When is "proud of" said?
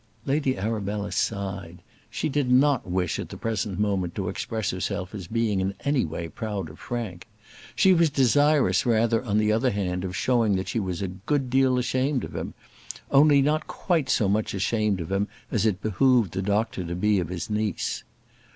6.27-6.79